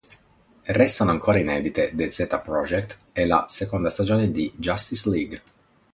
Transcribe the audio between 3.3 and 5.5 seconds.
seconda stagione di "Justice League".